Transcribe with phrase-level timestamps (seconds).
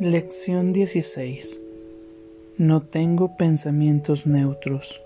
[0.00, 1.60] Lección 16.
[2.56, 5.02] No tengo pensamientos neutros.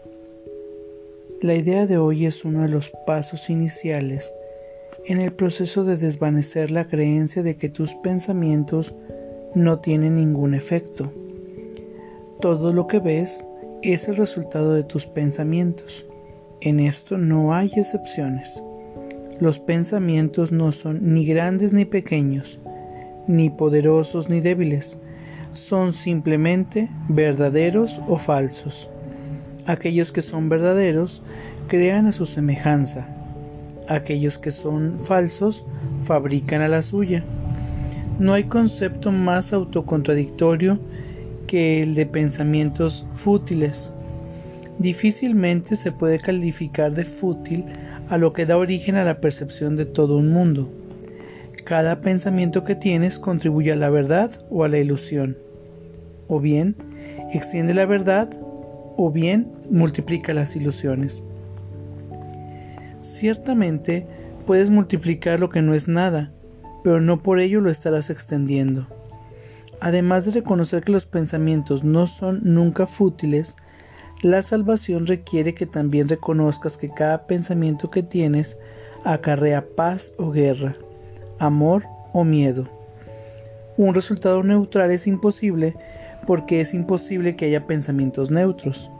[1.40, 4.34] La idea de hoy es uno de los pasos iniciales
[5.06, 8.94] en el proceso de desvanecer la creencia de que tus pensamientos
[9.54, 11.10] no tienen ningún efecto.
[12.42, 13.46] Todo lo que ves
[13.80, 16.06] es el resultado de tus pensamientos.
[16.60, 18.62] En esto no hay excepciones.
[19.40, 22.60] Los pensamientos no son ni grandes ni pequeños,
[23.26, 25.00] ni poderosos ni débiles,
[25.52, 28.88] son simplemente verdaderos o falsos.
[29.66, 31.22] Aquellos que son verdaderos
[31.68, 33.06] crean a su semejanza,
[33.88, 35.64] aquellos que son falsos
[36.04, 37.22] fabrican a la suya.
[38.18, 40.78] No hay concepto más autocontradictorio
[41.46, 43.92] que el de pensamientos fútiles.
[44.78, 47.64] Difícilmente se puede calificar de fútil
[48.08, 50.70] a lo que da origen a la percepción de todo un mundo.
[51.64, 55.38] Cada pensamiento que tienes contribuye a la verdad o a la ilusión.
[56.26, 56.74] O bien,
[57.32, 58.30] extiende la verdad
[58.96, 61.22] o bien multiplica las ilusiones.
[62.98, 64.06] Ciertamente,
[64.44, 66.32] puedes multiplicar lo que no es nada,
[66.82, 68.88] pero no por ello lo estarás extendiendo.
[69.80, 73.54] Además de reconocer que los pensamientos no son nunca fútiles,
[74.20, 78.58] la salvación requiere que también reconozcas que cada pensamiento que tienes
[79.04, 80.76] acarrea paz o guerra
[81.42, 82.68] amor o miedo.
[83.76, 85.74] Un resultado neutral es imposible
[86.26, 88.90] porque es imposible que haya pensamientos neutros.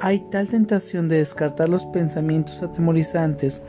[0.00, 3.62] Hay tal tentación de descartar los pensamientos atemorizantes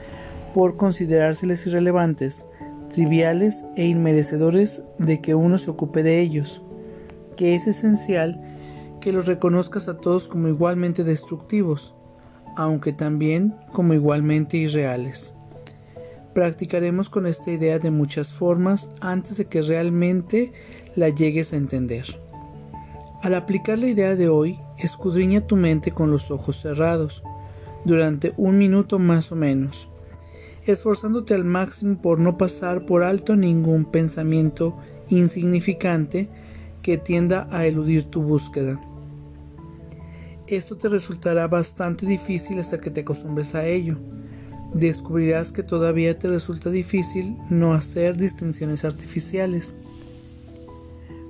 [0.54, 2.46] por considerárseles irrelevantes,
[2.90, 6.62] triviales e inmerecedores de que uno se ocupe de ellos,
[7.38, 8.42] que es esencial
[9.00, 11.96] que los reconozcas a todos como igualmente destructivos,
[12.58, 15.34] aunque también como igualmente irreales.
[16.34, 20.54] Practicaremos con esta idea de muchas formas antes de que realmente
[20.96, 22.06] la llegues a entender.
[23.24, 27.24] Al aplicar la idea de hoy, escudriña tu mente con los ojos cerrados,
[27.84, 29.90] durante un minuto más o menos,
[30.66, 34.78] esforzándote al máximo por no pasar por alto ningún pensamiento
[35.10, 36.30] insignificante
[36.84, 38.80] que tienda a eludir tu búsqueda.
[40.46, 43.98] Esto te resultará bastante difícil hasta que te acostumbres a ello
[44.74, 49.76] descubrirás que todavía te resulta difícil no hacer distinciones artificiales.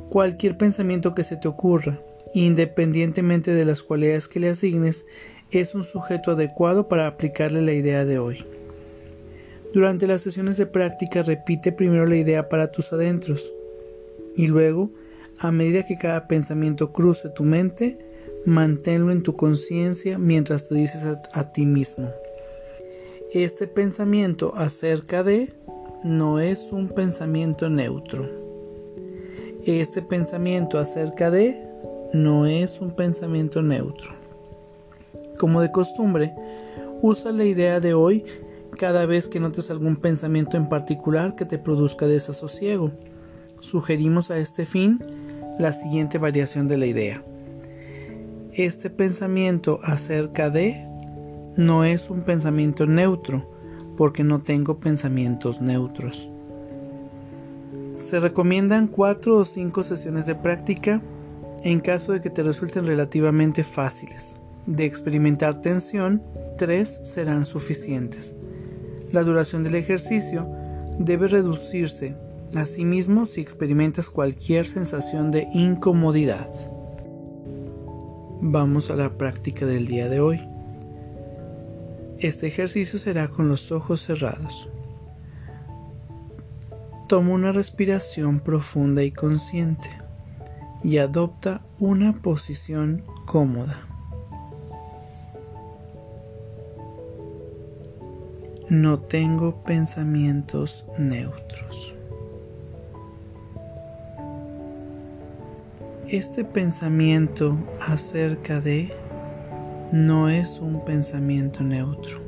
[0.10, 2.02] Cualquier pensamiento que se te ocurra,
[2.34, 5.06] independientemente de las cualidades que le asignes,
[5.52, 8.46] es un sujeto adecuado para aplicarle la idea de hoy.
[9.74, 13.54] Durante las sesiones de práctica repite primero la idea para tus adentros
[14.36, 14.90] y luego,
[15.38, 18.00] a medida que cada pensamiento cruce tu mente,
[18.46, 22.10] manténlo en tu conciencia mientras te dices a, ti mismo.
[23.32, 25.54] Este pensamiento acerca de
[26.04, 28.28] no es un pensamiento neutro.
[29.64, 31.56] Este pensamiento acerca de
[32.12, 34.10] no es un pensamiento neutro.
[35.38, 36.34] Como de costumbre,
[37.04, 38.26] usa la idea de hoy
[38.80, 42.90] cada vez que notes algún pensamiento en particular que te produzca desasosiego.
[43.60, 45.00] Sugerimos a este fin
[45.60, 47.24] la siguiente variación de la idea.
[48.54, 50.89] Este pensamiento acerca de
[51.60, 53.46] no es un pensamiento neutro,
[53.98, 56.30] porque no tengo pensamientos neutros.
[57.94, 61.02] Se recomiendan cuatro o cinco sesiones de práctica
[61.66, 64.38] en caso de que te resulten relativamente fáciles.
[64.68, 66.24] De experimentar tensión,
[66.58, 68.38] tres serán suficientes.
[69.12, 70.48] La duración del ejercicio
[70.98, 72.16] debe reducirse
[72.56, 76.50] a sí mismo si experimentas cualquier sensación de incomodidad.
[78.40, 80.40] Vamos a la práctica del día de hoy.
[82.20, 84.70] Este ejercicio será con los ojos cerrados.
[87.08, 89.90] Toma una respiración profunda y consciente
[90.84, 93.80] y adopta una posición cómoda.
[98.68, 101.96] No tengo pensamientos neutros.
[106.10, 108.92] Este pensamiento acerca de
[109.92, 112.22] no es un pensamiento neutro.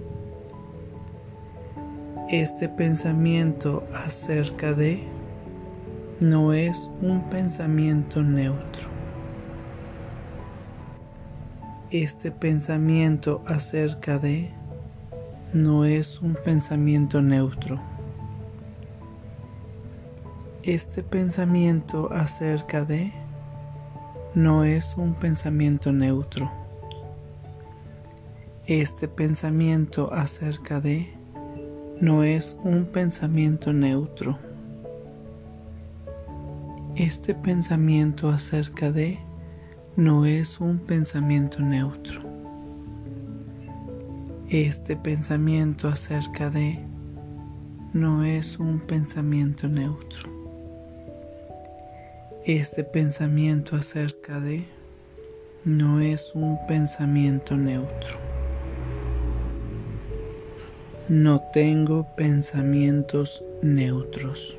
[2.27, 5.03] Este pensamiento acerca de
[6.19, 8.89] no es un pensamiento neutro.
[11.91, 14.49] Este pensamiento acerca de
[15.53, 17.79] no es un pensamiento neutro.
[20.63, 23.13] Este pensamiento acerca de
[24.33, 26.60] no es un pensamiento neutro.
[28.67, 31.11] Este pensamiento acerca de
[31.99, 34.37] no es un pensamiento neutro.
[36.95, 39.17] Este pensamiento acerca de
[39.95, 42.21] no es un pensamiento neutro.
[44.47, 46.77] Este pensamiento acerca de
[47.93, 50.29] no es un pensamiento neutro.
[52.45, 54.65] Este pensamiento acerca de
[55.65, 58.40] no es un pensamiento neutro.
[61.11, 64.55] No tengo pensamientos neutros.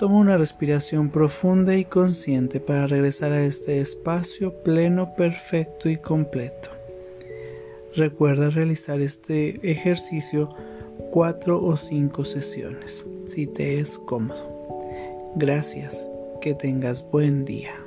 [0.00, 6.70] Toma una respiración profunda y consciente para regresar a este espacio pleno, perfecto y completo.
[7.94, 10.48] Recuerda realizar este ejercicio
[11.12, 14.74] cuatro o cinco sesiones, si te es cómodo.
[15.36, 16.10] Gracias,
[16.40, 17.83] que tengas buen día.